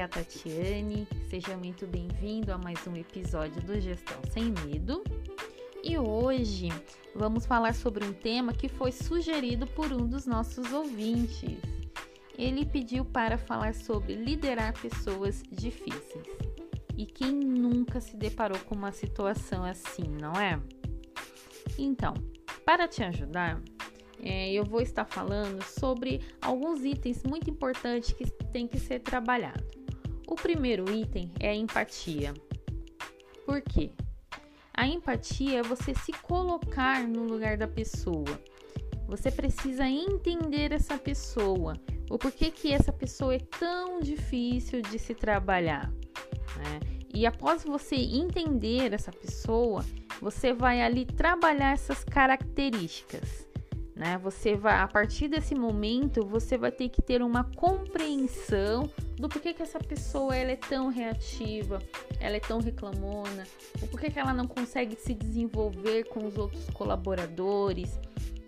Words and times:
a 0.00 0.08
Tatiane, 0.08 1.06
seja 1.28 1.54
muito 1.58 1.86
bem-vindo 1.86 2.50
a 2.50 2.56
mais 2.56 2.86
um 2.86 2.96
episódio 2.96 3.60
do 3.62 3.78
Gestão 3.78 4.18
Sem 4.30 4.44
Medo. 4.64 5.04
E 5.84 5.98
hoje 5.98 6.70
vamos 7.14 7.44
falar 7.44 7.74
sobre 7.74 8.06
um 8.06 8.12
tema 8.14 8.54
que 8.54 8.66
foi 8.66 8.92
sugerido 8.92 9.66
por 9.66 9.92
um 9.92 10.06
dos 10.06 10.24
nossos 10.24 10.72
ouvintes. 10.72 11.58
Ele 12.38 12.64
pediu 12.64 13.04
para 13.04 13.36
falar 13.36 13.74
sobre 13.74 14.14
liderar 14.14 14.72
pessoas 14.80 15.42
difíceis. 15.52 16.26
E 16.96 17.04
quem 17.04 17.32
nunca 17.32 18.00
se 18.00 18.16
deparou 18.16 18.58
com 18.60 18.74
uma 18.74 18.92
situação 18.92 19.64
assim, 19.64 20.08
não 20.18 20.32
é? 20.32 20.58
Então, 21.76 22.14
para 22.64 22.88
te 22.88 23.02
ajudar, 23.02 23.60
é, 24.22 24.50
eu 24.50 24.64
vou 24.64 24.80
estar 24.80 25.04
falando 25.04 25.62
sobre 25.62 26.22
alguns 26.40 26.84
itens 26.84 27.22
muito 27.22 27.50
importantes 27.50 28.12
que 28.12 28.24
tem 28.50 28.66
que 28.66 28.78
ser 28.78 29.00
trabalhado. 29.00 29.69
O 30.30 30.36
primeiro 30.36 30.88
item 30.88 31.32
é 31.40 31.50
a 31.50 31.54
empatia. 31.54 32.32
Por 33.44 33.60
quê? 33.60 33.90
A 34.72 34.86
empatia 34.86 35.58
é 35.58 35.62
você 35.62 35.92
se 35.92 36.12
colocar 36.12 37.02
no 37.02 37.24
lugar 37.24 37.56
da 37.56 37.66
pessoa. 37.66 38.40
Você 39.08 39.28
precisa 39.28 39.88
entender 39.88 40.70
essa 40.70 40.96
pessoa, 40.96 41.74
o 42.08 42.16
porquê 42.16 42.48
que 42.48 42.72
essa 42.72 42.92
pessoa 42.92 43.34
é 43.34 43.40
tão 43.40 43.98
difícil 43.98 44.80
de 44.82 45.00
se 45.00 45.16
trabalhar. 45.16 45.90
Né? 45.90 46.80
E 47.12 47.26
após 47.26 47.64
você 47.64 47.96
entender 47.96 48.92
essa 48.92 49.10
pessoa, 49.10 49.84
você 50.20 50.52
vai 50.52 50.80
ali 50.80 51.04
trabalhar 51.04 51.72
essas 51.72 52.04
características 52.04 53.50
né? 54.00 54.16
Você 54.22 54.56
vai, 54.56 54.78
a 54.78 54.88
partir 54.88 55.28
desse 55.28 55.54
momento, 55.54 56.24
você 56.24 56.56
vai 56.56 56.72
ter 56.72 56.88
que 56.88 57.02
ter 57.02 57.20
uma 57.20 57.44
compreensão 57.44 58.88
do 59.20 59.28
porquê 59.28 59.52
que 59.52 59.62
essa 59.62 59.78
pessoa 59.78 60.34
ela 60.34 60.52
é 60.52 60.56
tão 60.56 60.88
reativa, 60.88 61.78
ela 62.18 62.36
é 62.36 62.40
tão 62.40 62.58
reclamona, 62.58 63.46
o 63.82 63.86
porquê 63.86 64.10
que 64.10 64.18
ela 64.18 64.32
não 64.32 64.46
consegue 64.46 64.96
se 64.96 65.12
desenvolver 65.12 66.04
com 66.04 66.26
os 66.26 66.38
outros 66.38 66.64
colaboradores, 66.70 68.00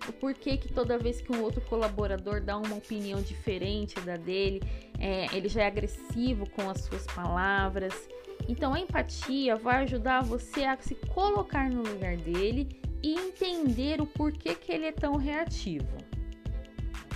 o 0.08 0.12
porquê 0.14 0.56
que 0.56 0.72
toda 0.72 0.98
vez 0.98 1.20
que 1.20 1.30
um 1.30 1.42
outro 1.42 1.60
colaborador 1.60 2.40
dá 2.40 2.56
uma 2.56 2.74
opinião 2.74 3.20
diferente 3.20 4.00
da 4.00 4.16
dele, 4.16 4.62
é, 4.98 5.26
ele 5.36 5.46
já 5.46 5.62
é 5.62 5.66
agressivo 5.66 6.48
com 6.50 6.70
as 6.70 6.80
suas 6.80 7.06
palavras. 7.06 8.08
Então 8.48 8.72
a 8.72 8.80
empatia 8.80 9.54
vai 9.54 9.82
ajudar 9.84 10.24
você 10.24 10.64
a 10.64 10.76
se 10.78 10.94
colocar 10.94 11.70
no 11.70 11.82
lugar 11.82 12.16
dele 12.16 12.80
e 13.02 13.12
entender 13.12 14.00
o 14.00 14.06
porquê 14.06 14.54
que 14.54 14.72
ele 14.72 14.86
é 14.86 14.92
tão 14.92 15.16
reativo. 15.16 15.98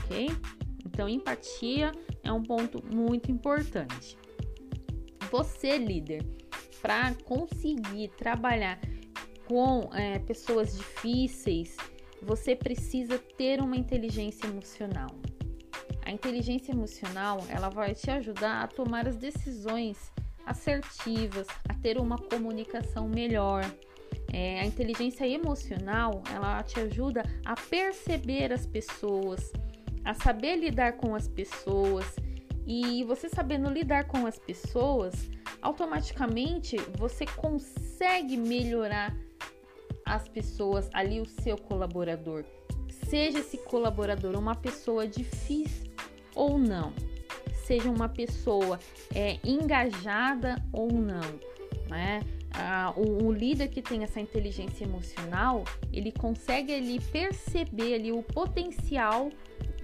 Ok? 0.04 0.28
Então, 0.96 1.10
empatia 1.10 1.92
é 2.22 2.32
um 2.32 2.42
ponto 2.42 2.82
muito 2.82 3.30
importante. 3.30 4.16
Você, 5.30 5.76
líder, 5.76 6.24
para 6.80 7.12
conseguir 7.16 8.08
trabalhar 8.16 8.80
com 9.46 9.90
é, 9.92 10.18
pessoas 10.20 10.74
difíceis, 10.74 11.76
você 12.22 12.56
precisa 12.56 13.18
ter 13.18 13.60
uma 13.60 13.76
inteligência 13.76 14.46
emocional. 14.46 15.10
A 16.02 16.10
inteligência 16.10 16.72
emocional 16.72 17.44
ela 17.50 17.68
vai 17.68 17.94
te 17.94 18.10
ajudar 18.10 18.62
a 18.62 18.66
tomar 18.66 19.06
as 19.06 19.18
decisões 19.18 20.10
assertivas, 20.46 21.46
a 21.68 21.74
ter 21.74 21.98
uma 21.98 22.16
comunicação 22.16 23.06
melhor, 23.06 23.62
é, 24.32 24.60
a 24.60 24.66
inteligência 24.66 25.26
emocional 25.26 26.22
ela 26.34 26.62
te 26.62 26.80
ajuda 26.80 27.22
a 27.44 27.54
perceber 27.54 28.52
as 28.52 28.66
pessoas, 28.66 29.52
a 30.06 30.14
saber 30.14 30.56
lidar 30.56 30.92
com 30.92 31.14
as 31.16 31.26
pessoas. 31.26 32.06
E 32.64 33.02
você 33.04 33.28
sabendo 33.28 33.68
lidar 33.68 34.04
com 34.04 34.24
as 34.24 34.38
pessoas, 34.38 35.28
automaticamente 35.60 36.76
você 36.96 37.26
consegue 37.26 38.36
melhorar 38.36 39.14
as 40.04 40.28
pessoas 40.28 40.88
ali, 40.92 41.20
o 41.20 41.26
seu 41.26 41.58
colaborador. 41.58 42.44
Seja 43.08 43.40
esse 43.40 43.58
colaborador 43.58 44.38
uma 44.38 44.54
pessoa 44.54 45.06
difícil 45.06 45.90
ou 46.34 46.58
não, 46.58 46.92
seja 47.64 47.90
uma 47.90 48.08
pessoa 48.08 48.78
é, 49.14 49.38
engajada 49.44 50.56
ou 50.72 50.92
não, 50.92 51.40
né? 51.88 52.20
ah, 52.56 52.92
o, 52.96 53.26
o, 53.26 53.32
líder 53.32 53.68
que 53.68 53.82
tem 53.82 54.02
essa 54.02 54.20
inteligência 54.20 54.84
emocional, 54.84 55.64
ele 55.92 56.10
consegue 56.10 56.74
ali 56.74 57.00
perceber 57.00 57.94
ali 57.94 58.12
o 58.12 58.22
potencial 58.22 59.30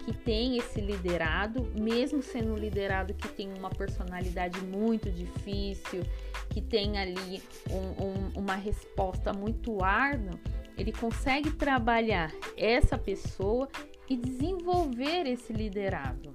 que 0.05 0.13
tem 0.13 0.59
esse 0.59 0.81
liderado, 0.81 1.71
mesmo 1.79 2.23
sendo 2.23 2.53
um 2.53 2.57
liderado 2.57 3.15
que 3.15 3.29
tem 3.29 3.53
uma 3.53 3.71
personalidade 3.71 4.61
muito 4.61 5.11
difícil, 5.11 6.03
que 6.51 6.61
tem 6.61 6.99
ali 6.99 7.43
um, 7.71 8.05
um, 8.05 8.41
uma 8.41 8.55
resposta 8.55 9.33
muito 9.33 9.83
árdua, 9.83 10.39
ele 10.77 10.93
consegue 10.93 11.51
trabalhar 11.53 12.33
essa 12.57 12.99
pessoa 12.99 13.69
e 14.09 14.17
desenvolver 14.17 15.27
esse 15.27 15.53
liderado. 15.53 16.33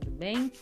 Tudo 0.00 0.10
bem? 0.10 0.52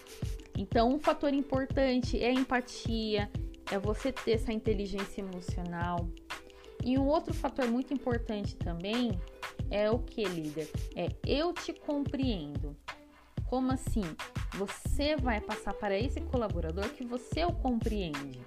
Então, 0.57 0.95
um 0.95 0.99
fator 0.99 1.35
importante 1.35 2.23
é 2.23 2.29
a 2.29 2.33
empatia, 2.33 3.31
é 3.71 3.79
você 3.79 4.13
ter 4.13 4.33
essa 4.33 4.53
inteligência 4.53 5.21
emocional. 5.21 6.09
E 6.85 6.97
um 6.97 7.07
outro 7.07 7.35
fator 7.35 7.67
muito 7.67 7.93
importante 7.93 8.57
também 8.57 9.19
é 9.71 9.91
o 9.91 9.99
que, 9.99 10.25
líder? 10.25 10.71
É 10.95 11.09
eu 11.27 11.53
te 11.53 11.73
compreendo. 11.73 12.77
Como 13.47 13.73
assim? 13.73 14.03
Você 14.55 15.17
vai 15.17 15.41
passar 15.41 15.75
para 15.75 15.97
esse 15.97 16.21
colaborador 16.21 16.89
que 16.91 17.05
você 17.05 17.45
o 17.45 17.53
compreende. 17.53 18.41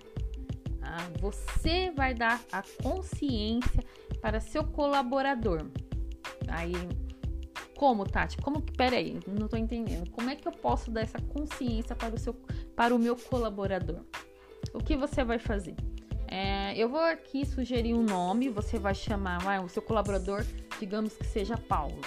Tá? 0.79 0.97
Você 1.19 1.91
vai 1.91 2.13
dar 2.13 2.41
a 2.52 2.63
consciência 2.84 3.84
para 4.22 4.40
seu 4.40 4.63
colaborador. 4.63 5.66
Aí, 6.47 6.74
como, 7.78 8.06
Tati? 8.06 8.38
Como 8.38 8.62
que, 8.62 8.74
peraí, 8.74 9.19
não 9.25 9.46
estou 9.46 9.58
entendendo. 9.58 10.09
Como 10.12 10.29
é 10.29 10.35
que 10.35 10.47
eu 10.47 10.52
posso 10.52 10.91
dar 10.91 11.02
essa 11.02 11.19
consciência 11.22 11.96
para 11.96 12.13
o, 12.13 12.18
seu, 12.18 12.34
para 12.75 12.94
o 12.94 13.00
meu 13.00 13.16
colaborador? 13.16 14.03
o 14.74 14.79
que 14.79 14.96
você 14.96 15.24
vai 15.24 15.40
fazer? 15.40 15.75
É, 16.28 16.78
eu 16.78 16.90
vou 16.90 17.00
aqui 17.00 17.46
sugerir 17.46 17.94
um 17.94 18.03
nome, 18.03 18.50
você 18.50 18.78
vai 18.78 18.94
chamar 18.94 19.63
o 19.63 19.69
seu 19.69 19.81
colaborador, 19.81 20.46
digamos 20.79 21.13
que 21.13 21.25
seja 21.25 21.57
Paulo. 21.57 22.00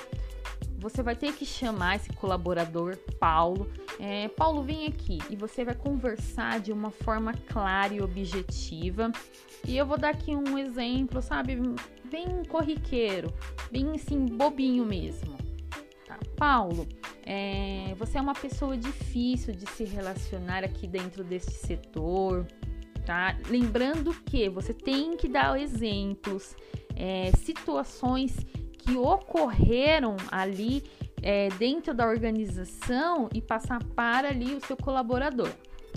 Você 0.83 1.01
vai 1.01 1.15
ter 1.15 1.33
que 1.33 1.47
chamar 1.47 1.95
esse 1.95 2.13
colaborador, 2.15 2.97
Paulo. 3.21 3.71
É, 4.01 4.27
Paulo, 4.27 4.65
vem 4.65 4.89
aqui 4.89 5.19
e 5.31 5.37
você 5.37 5.65
vai 5.65 5.77
conversar 5.77 6.59
de 6.59 6.73
uma 6.73 6.91
forma 6.91 7.33
clara 7.47 7.95
e 7.95 8.01
objetiva. 8.01 9.13
E 9.65 9.77
eu 9.77 9.87
vou 9.87 9.97
dar 9.97 10.11
aqui 10.11 10.35
um 10.35 10.59
exemplo, 10.59 11.23
sabe? 11.23 11.57
Bem 12.11 12.43
corriqueiro, 12.49 13.33
bem 13.71 13.93
assim, 13.95 14.27
bobinho 14.27 14.85
mesmo. 14.85 15.39
Tá? 16.05 16.19
Paulo, 16.37 16.89
é, 17.25 17.95
você 17.97 18.19
é 18.19 18.21
uma 18.21 18.35
pessoa 18.35 18.77
difícil 18.77 19.55
de 19.55 19.71
se 19.71 19.85
relacionar 19.85 20.65
aqui 20.65 20.89
dentro 20.89 21.23
desse 21.23 21.53
setor, 21.53 22.45
tá? 23.07 23.39
Lembrando 23.49 24.13
que 24.25 24.49
você 24.49 24.75
tem 24.75 25.17
que 25.17 25.29
dar 25.29 25.61
exemplos, 25.61 26.57
é, 26.97 27.31
situações 27.37 28.35
que 28.85 28.97
ocorreram 28.97 30.17
ali 30.31 30.83
é, 31.23 31.49
dentro 31.51 31.95
da 31.95 32.07
organização 32.07 33.29
e 33.33 33.41
passar 33.41 33.83
para 33.95 34.29
ali 34.29 34.55
o 34.55 34.61
seu 34.61 34.77
colaborador. 34.77 35.51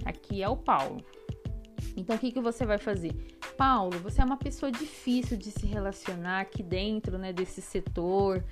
Aqui 0.05 0.43
é 0.43 0.47
o 0.47 0.55
Paulo. 0.55 1.03
Então, 1.97 2.15
o 2.15 2.19
que, 2.19 2.31
que 2.31 2.41
você 2.41 2.65
vai 2.65 2.77
fazer? 2.77 3.13
Paulo, 3.57 3.97
você 3.99 4.21
é 4.21 4.25
uma 4.25 4.37
pessoa 4.37 4.71
difícil 4.71 5.37
de 5.37 5.49
se 5.49 5.65
relacionar 5.65 6.41
aqui 6.41 6.61
dentro 6.61 7.17
né, 7.17 7.31
desse 7.31 7.61
setor. 7.61 8.43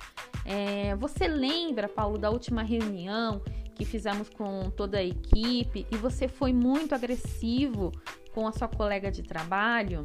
É, 0.44 0.96
você 0.96 1.28
lembra, 1.28 1.88
Paulo, 1.88 2.16
da 2.16 2.30
última 2.30 2.62
reunião 2.62 3.42
que 3.74 3.84
fizemos 3.84 4.30
com 4.30 4.70
toda 4.70 4.98
a 4.98 5.04
equipe 5.04 5.86
e 5.90 5.96
você 5.96 6.26
foi 6.26 6.52
muito 6.52 6.94
agressivo 6.94 7.92
com 8.32 8.46
a 8.46 8.52
sua 8.52 8.68
colega 8.68 9.10
de 9.10 9.22
trabalho? 9.22 10.02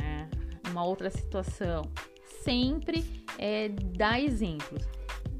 É, 0.00 0.70
uma 0.70 0.84
outra 0.84 1.10
situação. 1.10 1.82
Sempre 2.48 3.04
é, 3.38 3.68
dá 3.68 4.18
exemplos. 4.18 4.82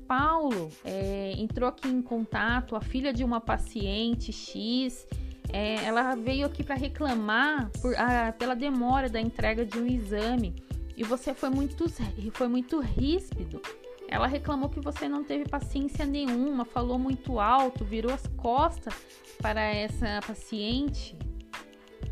Paulo 0.07 0.69
é, 0.85 1.33
entrou 1.39 1.67
aqui 1.67 1.89
em 1.89 2.03
contato, 2.03 2.77
a 2.77 2.83
filha 2.83 3.15
de 3.15 3.25
uma 3.25 3.41
paciente 3.41 4.31
X 4.31 5.07
é, 5.51 5.77
ela 5.87 6.15
veio 6.15 6.45
aqui 6.45 6.63
para 6.63 6.75
reclamar 6.75 7.71
por, 7.81 7.97
a, 7.97 8.33
pela 8.33 8.55
demora 8.55 9.09
da 9.09 9.19
entrega 9.19 9.65
de 9.65 9.79
um 9.79 9.87
exame 9.87 10.55
e 10.99 11.03
você 11.03 11.33
foi 11.33 11.49
muito, 11.49 11.87
foi 12.33 12.47
muito 12.47 12.79
ríspido. 12.79 13.63
Ela 14.07 14.27
reclamou 14.27 14.69
que 14.69 14.81
você 14.81 15.09
não 15.09 15.25
teve 15.25 15.49
paciência 15.49 16.05
nenhuma, 16.05 16.67
falou 16.67 16.99
muito 16.99 17.41
alto, 17.41 17.87
virou 17.87 18.13
as 18.13 18.27
costas 18.37 18.93
para 19.41 19.63
essa 19.63 20.21
paciente. 20.27 21.17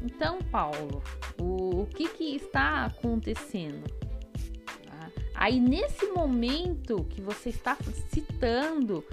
Então, 0.02 0.38
Paulo, 0.50 1.02
o, 1.38 1.82
o 1.82 1.86
que, 1.86 2.08
que 2.08 2.34
está 2.34 2.86
acontecendo? 2.86 3.95
Aí, 5.46 5.60
nesse 5.60 6.08
momento 6.08 7.04
que 7.04 7.20
você 7.20 7.50
está 7.50 7.78
citando 8.08 9.04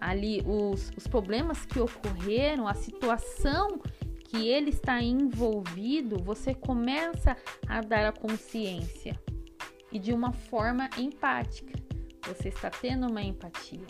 ali 0.00 0.42
os, 0.46 0.90
os 0.96 1.06
problemas 1.06 1.66
que 1.66 1.78
ocorreram, 1.78 2.66
a 2.66 2.72
situação 2.72 3.78
que 4.24 4.48
ele 4.48 4.70
está 4.70 5.02
envolvido, 5.02 6.16
você 6.16 6.54
começa 6.54 7.36
a 7.68 7.82
dar 7.82 8.08
a 8.08 8.12
consciência 8.12 9.20
e 9.92 9.98
de 9.98 10.14
uma 10.14 10.32
forma 10.32 10.88
empática. 10.96 11.78
Você 12.26 12.48
está 12.48 12.70
tendo 12.70 13.06
uma 13.06 13.22
empatia. 13.22 13.86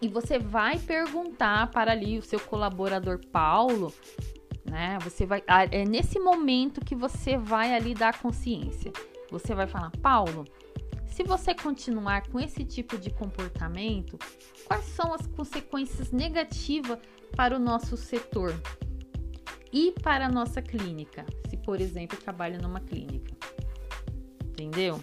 E 0.00 0.08
você 0.08 0.38
vai 0.38 0.78
perguntar 0.78 1.70
para 1.70 1.92
ali 1.92 2.16
o 2.16 2.22
seu 2.22 2.40
colaborador 2.40 3.20
Paulo, 3.30 3.92
né? 4.64 4.96
Você 5.02 5.26
vai 5.26 5.42
é 5.46 5.84
nesse 5.84 6.18
momento 6.18 6.82
que 6.82 6.94
você 6.94 7.36
vai 7.36 7.74
ali 7.74 7.92
dar 7.92 8.18
consciência. 8.18 8.90
Você 9.30 9.54
vai 9.54 9.66
falar: 9.66 9.90
"Paulo, 10.00 10.46
se 11.10 11.24
você 11.24 11.54
continuar 11.54 12.28
com 12.28 12.38
esse 12.40 12.64
tipo 12.64 12.96
de 12.96 13.10
comportamento, 13.10 14.18
quais 14.64 14.84
são 14.84 15.12
as 15.12 15.26
consequências 15.26 16.10
negativas 16.10 16.98
para 17.36 17.56
o 17.56 17.58
nosso 17.58 17.96
setor 17.96 18.54
e 19.72 19.92
para 20.02 20.26
a 20.26 20.28
nossa 20.28 20.62
clínica? 20.62 21.26
Se, 21.48 21.56
por 21.56 21.80
exemplo, 21.80 22.16
trabalha 22.18 22.58
numa 22.58 22.80
clínica. 22.80 23.32
Entendeu? 24.44 25.02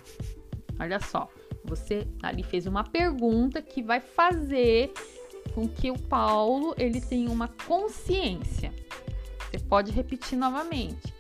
Olha 0.80 1.00
só, 1.00 1.30
você 1.64 2.08
ali 2.24 2.44
fez 2.44 2.66
uma 2.66 2.84
pergunta 2.84 3.62
que 3.62 3.84
vai 3.84 4.00
fazer 4.00 4.92
com 5.54 5.68
que 5.68 5.92
o 5.92 6.00
Paulo 6.00 6.74
ele 6.78 7.02
tenha 7.02 7.30
uma 7.30 7.48
consciência. 7.48 8.74
Você 9.52 9.60
pode 9.60 9.92
repetir 9.92 10.38
novamente. 10.38 11.14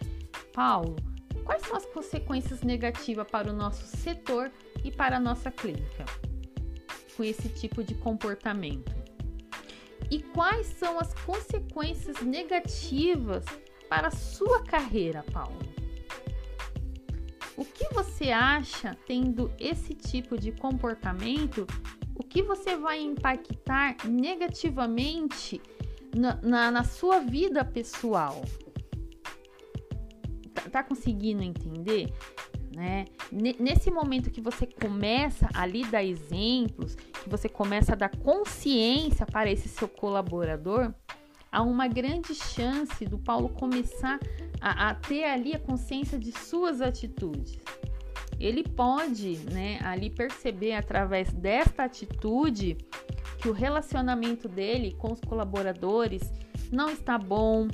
Paulo, 0.53 0.95
quais 1.43 1.61
são 1.63 1.75
as 1.75 1.85
consequências 1.87 2.61
negativas 2.61 3.27
para 3.29 3.49
o 3.49 3.53
nosso 3.53 3.85
setor 3.97 4.51
e 4.87 4.91
para 4.91 5.17
a 5.17 5.19
nossa 5.19 5.51
clínica 5.51 6.05
com 7.15 7.23
esse 7.23 7.49
tipo 7.49 7.83
de 7.83 7.93
comportamento? 7.95 8.95
E 10.09 10.19
quais 10.19 10.67
são 10.67 10.97
as 10.97 11.13
consequências 11.13 12.21
negativas 12.21 13.43
para 13.89 14.07
a 14.07 14.11
sua 14.11 14.63
carreira, 14.63 15.23
Paulo? 15.33 15.59
O 17.57 17.65
que 17.65 17.93
você 17.93 18.31
acha 18.31 18.95
tendo 19.05 19.51
esse 19.59 19.93
tipo 19.93 20.37
de 20.37 20.53
comportamento? 20.53 21.67
O 22.15 22.23
que 22.23 22.41
você 22.41 22.77
vai 22.77 23.01
impactar 23.01 23.97
negativamente 24.07 25.61
na, 26.15 26.35
na, 26.41 26.71
na 26.71 26.83
sua 26.85 27.19
vida 27.19 27.65
pessoal? 27.65 28.41
Tá, 30.53 30.61
tá 30.69 30.83
conseguindo 30.83 31.43
entender? 31.43 32.13
Né? 32.77 33.05
Nesse 33.31 33.89
momento 33.89 34.29
que 34.29 34.39
você 34.39 34.67
começa 34.67 35.49
a 35.51 35.65
lhe 35.65 35.83
dar 35.83 36.03
exemplos, 36.03 36.93
que 36.93 37.27
você 37.27 37.49
começa 37.49 37.93
a 37.93 37.95
dar 37.95 38.15
consciência 38.17 39.25
para 39.25 39.51
esse 39.51 39.67
seu 39.67 39.87
colaborador, 39.87 40.93
há 41.51 41.63
uma 41.63 41.87
grande 41.87 42.35
chance 42.35 43.03
do 43.03 43.17
Paulo 43.17 43.49
começar 43.49 44.19
a, 44.61 44.89
a 44.89 44.93
ter 44.93 45.23
ali 45.23 45.55
a 45.55 45.59
consciência 45.59 46.19
de 46.19 46.31
suas 46.31 46.79
atitudes. 46.79 47.59
Ele 48.39 48.63
pode, 48.63 49.37
né, 49.51 49.79
ali 49.81 50.11
perceber 50.11 50.73
através 50.73 51.33
desta 51.33 51.85
atitude 51.85 52.77
que 53.39 53.49
o 53.49 53.53
relacionamento 53.53 54.47
dele 54.47 54.95
com 54.99 55.11
os 55.11 55.21
colaboradores 55.21 56.31
não 56.71 56.91
está 56.91 57.17
bom, 57.17 57.67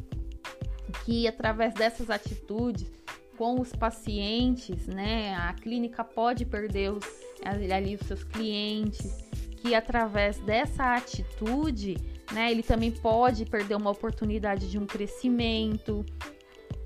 que 1.04 1.28
através 1.28 1.74
dessas 1.74 2.10
atitudes 2.10 2.90
com 3.38 3.60
os 3.60 3.72
pacientes, 3.74 4.88
né? 4.88 5.36
A 5.36 5.54
clínica 5.54 6.04
pode 6.04 6.46
perder 6.46 6.92
os, 6.92 7.06
ali 7.44 7.96
os 7.96 8.08
seus 8.08 8.24
clientes, 8.24 9.24
que 9.58 9.74
através 9.74 10.38
dessa 10.40 10.96
atitude, 10.96 11.98
né, 12.32 12.52
ele 12.52 12.64
também 12.64 12.92
pode 12.92 13.46
perder 13.46 13.76
uma 13.76 13.92
oportunidade 13.92 14.70
de 14.70 14.78
um 14.78 14.86
crescimento, 14.86 16.06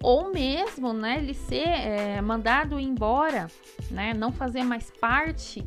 ou 0.02 0.32
mesmo, 0.32 0.94
né, 0.94 1.18
ele 1.18 1.34
ser 1.34 1.68
é, 1.68 2.22
mandado 2.22 2.80
embora, 2.80 3.48
né, 3.90 4.14
não 4.14 4.32
fazer 4.32 4.64
mais 4.64 4.92
parte 4.92 5.64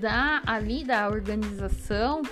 da 0.00 0.40
ali 0.46 0.84
da 0.84 1.08
organização, 1.08 2.22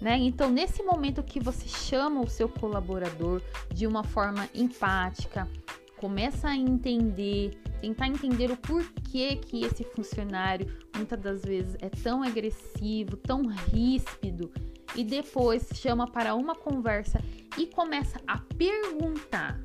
né? 0.00 0.16
Então, 0.18 0.50
nesse 0.50 0.82
momento 0.82 1.22
que 1.22 1.38
você 1.38 1.68
chama 1.68 2.20
o 2.20 2.28
seu 2.28 2.48
colaborador 2.48 3.40
de 3.72 3.86
uma 3.86 4.02
forma 4.02 4.48
empática, 4.52 5.48
começa 6.02 6.48
a 6.48 6.56
entender, 6.56 7.52
tentar 7.80 8.08
entender 8.08 8.50
o 8.50 8.56
porquê 8.56 9.36
que 9.36 9.64
esse 9.64 9.84
funcionário 9.84 10.66
muitas 10.96 11.20
das 11.20 11.42
vezes 11.42 11.76
é 11.80 11.88
tão 11.88 12.24
agressivo, 12.24 13.16
tão 13.16 13.46
ríspido, 13.46 14.52
e 14.96 15.04
depois 15.04 15.68
chama 15.76 16.10
para 16.10 16.34
uma 16.34 16.56
conversa 16.56 17.20
e 17.56 17.68
começa 17.68 18.20
a 18.26 18.38
perguntar 18.58 19.60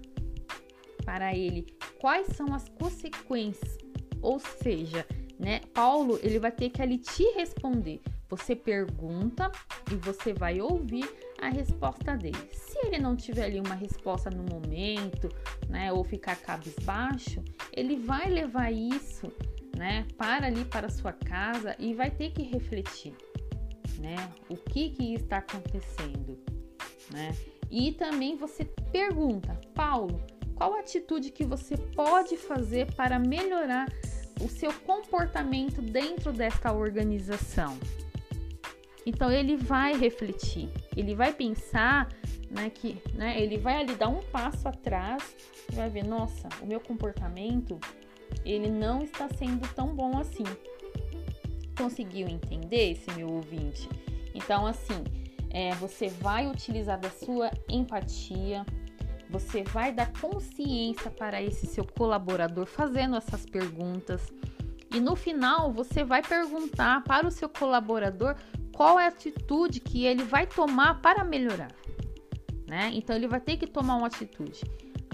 para 1.03 1.35
ele 1.35 1.65
quais 1.99 2.27
são 2.27 2.53
as 2.53 2.69
consequências, 2.69 3.75
ou 4.21 4.37
seja, 4.37 5.07
né, 5.39 5.61
Paulo 5.73 6.19
ele 6.21 6.37
vai 6.37 6.51
ter 6.51 6.69
que 6.69 6.83
ali 6.83 6.99
te 6.99 7.23
responder. 7.33 7.99
Você 8.29 8.55
pergunta 8.55 9.51
e 9.91 9.95
você 9.95 10.33
vai 10.33 10.61
ouvir 10.61 11.09
a 11.47 11.49
resposta 11.49 12.15
dele. 12.15 12.37
Se 12.51 12.77
ele 12.85 12.99
não 12.99 13.15
tiver 13.15 13.45
ali 13.45 13.59
uma 13.59 13.75
resposta 13.75 14.29
no 14.29 14.43
momento, 14.43 15.29
né, 15.69 15.91
ou 15.91 16.03
ficar 16.03 16.35
cabisbaixo, 16.35 17.43
ele 17.73 17.95
vai 17.95 18.29
levar 18.29 18.71
isso, 18.71 19.31
né, 19.75 20.05
para 20.17 20.47
ali 20.47 20.65
para 20.65 20.89
sua 20.89 21.13
casa 21.13 21.75
e 21.79 21.93
vai 21.93 22.11
ter 22.11 22.31
que 22.31 22.43
refletir, 22.43 23.13
né, 23.99 24.15
o 24.49 24.55
que 24.55 24.89
que 24.89 25.13
está 25.13 25.37
acontecendo, 25.37 26.37
né? 27.11 27.35
E 27.69 27.91
também 27.91 28.37
você 28.37 28.63
pergunta, 28.91 29.59
Paulo, 29.73 30.21
qual 30.55 30.73
atitude 30.75 31.31
que 31.31 31.45
você 31.45 31.75
pode 31.77 32.37
fazer 32.37 32.93
para 32.95 33.19
melhorar 33.19 33.87
o 34.41 34.47
seu 34.47 34.71
comportamento 34.81 35.81
dentro 35.81 36.31
desta 36.31 36.71
organização? 36.71 37.77
Então 39.05 39.31
ele 39.31 39.55
vai 39.55 39.97
refletir, 39.97 40.69
ele 40.97 41.13
vai 41.13 41.31
pensar, 41.31 42.09
né, 42.49 42.71
que, 42.71 43.01
né, 43.13 43.39
ele 43.39 43.57
vai 43.57 43.81
ali 43.81 43.93
dar 43.93 44.09
um 44.09 44.21
passo 44.23 44.67
atrás 44.67 45.35
e 45.71 45.75
vai 45.75 45.89
ver, 45.89 46.03
nossa, 46.03 46.49
o 46.61 46.65
meu 46.65 46.79
comportamento 46.79 47.79
ele 48.43 48.69
não 48.69 49.03
está 49.03 49.29
sendo 49.29 49.67
tão 49.73 49.95
bom 49.95 50.17
assim. 50.17 50.43
Conseguiu 51.77 52.27
entender 52.27 52.91
esse 52.91 53.11
meu 53.11 53.29
ouvinte? 53.29 53.87
Então 54.33 54.65
assim, 54.65 55.03
é, 55.51 55.73
você 55.75 56.09
vai 56.09 56.47
utilizar 56.47 56.99
da 56.99 57.11
sua 57.11 57.51
empatia, 57.69 58.65
você 59.29 59.63
vai 59.63 59.91
dar 59.91 60.11
consciência 60.13 61.11
para 61.11 61.41
esse 61.41 61.67
seu 61.67 61.85
colaborador 61.85 62.65
fazendo 62.65 63.15
essas 63.15 63.45
perguntas. 63.45 64.33
E 64.93 64.99
no 64.99 65.15
final, 65.15 65.71
você 65.71 66.03
vai 66.03 66.21
perguntar 66.23 67.03
para 67.03 67.27
o 67.27 67.31
seu 67.31 67.49
colaborador 67.49 68.35
qual 68.77 68.99
é 68.99 69.05
a 69.05 69.07
atitude 69.07 69.79
que 69.79 70.05
ele 70.05 70.23
vai 70.23 70.45
tomar 70.45 71.01
para 71.01 71.23
melhorar, 71.23 71.71
né? 72.67 72.91
Então 72.93 73.15
ele 73.15 73.27
vai 73.27 73.41
ter 73.41 73.57
que 73.57 73.65
tomar 73.65 73.95
uma 73.95 74.05
atitude. 74.05 74.61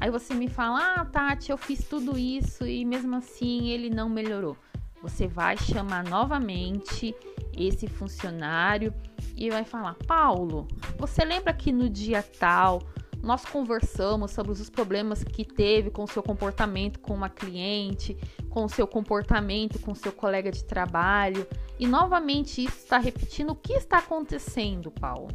Aí 0.02 0.12
você 0.12 0.34
me 0.34 0.50
fala: 0.50 0.96
"Ah, 0.98 1.06
Tati, 1.06 1.50
eu 1.50 1.58
fiz 1.58 1.88
tudo 1.88 2.20
isso 2.20 2.68
e 2.68 2.84
mesmo 2.84 3.16
assim 3.16 3.70
ele 3.70 3.90
não 3.90 4.10
melhorou". 4.10 4.58
Você 5.02 5.28
vai 5.28 5.56
chamar 5.56 6.04
novamente 6.04 7.16
esse 7.58 7.88
funcionário 7.88 8.94
e 9.34 9.50
vai 9.50 9.64
falar: 9.64 9.96
"Paulo, 10.06 10.68
você 10.98 11.24
lembra 11.24 11.54
que 11.54 11.72
no 11.72 11.90
dia 11.90 12.22
tal 12.22 12.82
nós 13.22 13.46
conversamos 13.46 14.32
sobre 14.32 14.52
os 14.52 14.70
problemas 14.70 15.24
que 15.24 15.46
teve 15.46 15.90
com 15.90 16.04
o 16.04 16.08
seu 16.08 16.22
comportamento 16.22 17.00
com 17.00 17.14
uma 17.14 17.30
cliente, 17.30 18.18
com 18.54 18.66
o 18.66 18.70
seu 18.70 18.86
comportamento 18.86 19.80
com 19.80 19.94
o 19.94 19.96
seu 19.96 20.12
colega 20.12 20.52
de 20.52 20.64
trabalho. 20.64 21.48
E 21.80 21.88
novamente 21.88 22.64
isso 22.64 22.78
está 22.78 23.00
repetindo 23.00 23.50
o 23.50 23.56
que 23.56 23.74
está 23.74 23.98
acontecendo, 23.98 24.92
Paulo. 24.92 25.30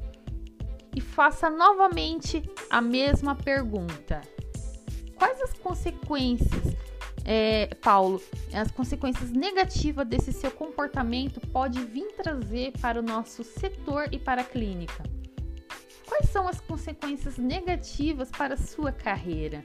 E 0.95 1.01
faça 1.01 1.51
novamente 1.51 2.49
a 2.71 2.81
mesma 2.81 3.35
pergunta. 3.35 4.21
Quais 5.17 5.41
as 5.43 5.53
consequências, 5.55 6.77
é, 7.25 7.75
Paulo, 7.83 8.23
as 8.55 8.71
consequências 8.71 9.31
negativas 9.31 10.07
desse 10.07 10.33
seu 10.33 10.53
comportamento 10.53 11.41
pode 11.49 11.81
vir 11.81 12.13
trazer 12.13 12.73
para 12.81 13.01
o 13.01 13.03
nosso 13.03 13.43
setor 13.43 14.09
e 14.13 14.19
para 14.19 14.43
a 14.43 14.45
clínica? 14.45 15.03
quais 16.19 16.31
são 16.31 16.49
as 16.49 16.61
consequências 16.61 17.37
negativas 17.37 18.31
para 18.31 18.55
a 18.55 18.57
sua 18.57 18.91
carreira? 18.91 19.63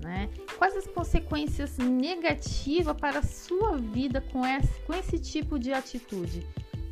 Né? 0.00 0.30
Quais 0.56 0.74
as 0.76 0.86
consequências 0.86 1.76
negativas 1.76 2.96
para 2.96 3.18
a 3.18 3.22
sua 3.22 3.76
vida 3.76 4.20
com 4.32 4.44
esse, 4.46 4.80
com 4.80 4.94
esse 4.94 5.18
tipo 5.18 5.58
de 5.58 5.72
atitude? 5.72 6.46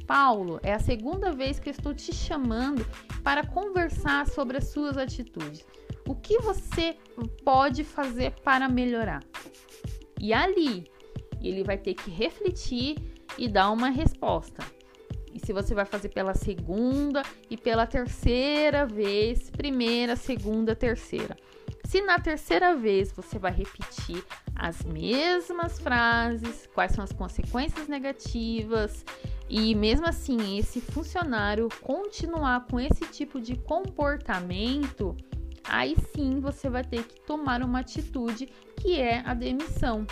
Paulo, 0.07 0.59
é 0.62 0.73
a 0.73 0.79
segunda 0.79 1.33
vez 1.33 1.59
que 1.59 1.69
eu 1.69 1.73
estou 1.73 1.95
te 1.95 2.15
chamando 2.15 2.87
para 3.23 3.47
conversar 3.47 4.27
sobre 4.27 4.57
as 4.57 4.69
suas 4.69 4.97
atitudes. 4.97 5.67
O 6.07 6.15
que 6.15 6.38
você 6.38 6.97
pode 7.45 7.85
fazer 7.85 8.33
para 8.43 8.69
melhorar? 8.69 9.23
E 10.21 10.33
ali, 10.33 10.91
ele 11.43 11.62
vai 11.62 11.77
ter 11.77 11.95
que 11.95 12.11
refletir 12.11 12.97
e 13.37 13.49
dar 13.49 13.71
uma 13.71 13.88
resposta. 13.88 14.65
e 15.35 15.38
se 15.38 15.53
você 15.53 15.75
vai 15.75 15.85
fazer 15.85 16.09
pela 16.09 16.35
segunda 16.35 17.23
e 17.50 17.57
pela 17.57 17.87
terceira 17.87 18.87
vez, 18.87 19.50
primeira, 19.50 20.17
segunda, 20.17 20.75
terceira. 20.75 21.37
Se 21.88 22.02
na 22.02 22.18
terceira 22.18 22.76
vez 22.76 23.11
você 23.11 23.38
vai 23.38 23.50
repetir 23.50 24.23
as 24.54 24.85
mesmas 24.85 25.78
frases, 25.78 26.68
quais 26.75 26.92
são 26.92 27.02
as 27.02 27.12
consequências 27.12 27.88
negativas, 27.88 29.07
e 29.49 29.75
mesmo 29.75 30.07
assim 30.07 30.59
esse 30.59 30.83
funcionário 30.83 31.66
continuar 31.80 32.66
com 32.66 32.78
esse 32.78 33.07
tipo 33.07 33.40
de 33.40 33.57
comportamento, 33.57 35.16
aí 35.64 35.97
sim 36.14 36.40
você 36.40 36.68
vai 36.68 36.85
ter 36.85 37.04
que 37.04 37.23
tomar 37.23 37.62
uma 37.62 37.80
atitude 37.80 38.50
que 38.76 39.00
é 39.00 39.23
a 39.25 39.33
demissão. 39.33 40.07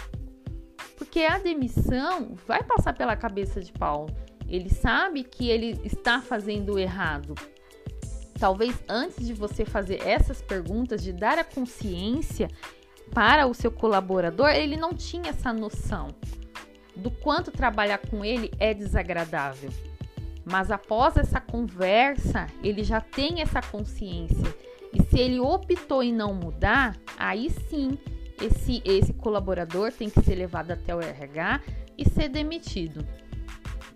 Porque 0.96 1.20
a 1.24 1.36
demissão 1.36 2.34
vai 2.46 2.62
passar 2.62 2.94
pela 2.94 3.14
cabeça 3.16 3.60
de 3.60 3.70
Paulo. 3.74 4.08
Ele 4.48 4.70
sabe 4.70 5.24
que 5.24 5.50
ele 5.50 5.78
está 5.84 6.22
fazendo 6.22 6.78
errado. 6.78 7.34
Talvez 8.38 8.82
antes 8.88 9.26
de 9.26 9.32
você 9.32 9.64
fazer 9.64 10.06
essas 10.06 10.42
perguntas, 10.42 11.02
de 11.02 11.12
dar 11.12 11.38
a 11.38 11.44
consciência 11.44 12.50
para 13.12 13.46
o 13.46 13.54
seu 13.54 13.70
colaborador, 13.70 14.50
ele 14.50 14.76
não 14.76 14.92
tinha 14.92 15.30
essa 15.30 15.52
noção 15.52 16.08
do 16.94 17.10
quanto 17.10 17.50
trabalhar 17.50 17.98
com 17.98 18.24
ele 18.24 18.50
é 18.58 18.72
desagradável. 18.72 19.70
Mas 20.44 20.70
após 20.70 21.16
essa 21.16 21.40
conversa, 21.40 22.46
ele 22.62 22.84
já 22.84 23.00
tem 23.00 23.42
essa 23.42 23.60
consciência. 23.60 24.54
E 24.92 25.02
se 25.02 25.18
ele 25.18 25.40
optou 25.40 26.02
em 26.02 26.12
não 26.12 26.32
mudar, 26.32 26.96
aí 27.18 27.50
sim 27.68 27.98
esse, 28.40 28.82
esse 28.84 29.12
colaborador 29.12 29.92
tem 29.92 30.08
que 30.08 30.22
ser 30.22 30.34
levado 30.34 30.70
até 30.70 30.94
o 30.94 31.00
RH 31.00 31.62
e 31.98 32.08
ser 32.08 32.28
demitido. 32.28 33.06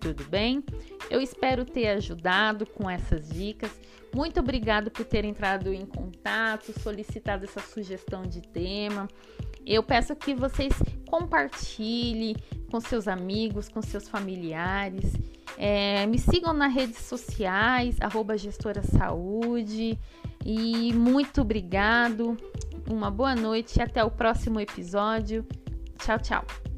Tudo 0.00 0.24
bem? 0.24 0.64
Eu 1.10 1.20
espero 1.20 1.64
ter 1.64 1.88
ajudado 1.88 2.64
com 2.64 2.88
essas 2.88 3.28
dicas. 3.28 3.70
Muito 4.14 4.40
obrigado 4.40 4.90
por 4.90 5.04
ter 5.04 5.24
entrado 5.24 5.72
em 5.72 5.84
contato, 5.84 6.72
solicitado 6.80 7.44
essa 7.44 7.60
sugestão 7.60 8.22
de 8.22 8.40
tema. 8.40 9.08
Eu 9.66 9.82
peço 9.82 10.16
que 10.16 10.34
vocês 10.34 10.72
compartilhem 11.08 12.34
com 12.70 12.80
seus 12.80 13.06
amigos, 13.06 13.68
com 13.68 13.82
seus 13.82 14.08
familiares. 14.08 15.12
É, 15.58 16.06
me 16.06 16.18
sigam 16.18 16.52
nas 16.52 16.72
redes 16.72 16.98
sociais, 16.98 17.96
arroba 18.00 18.38
gestora 18.38 18.82
saúde. 18.82 19.98
E 20.44 20.92
muito 20.94 21.42
obrigado. 21.42 22.36
Uma 22.88 23.10
boa 23.10 23.34
noite 23.34 23.78
e 23.78 23.82
até 23.82 24.02
o 24.02 24.10
próximo 24.10 24.58
episódio. 24.58 25.46
Tchau, 25.98 26.18
tchau. 26.18 26.69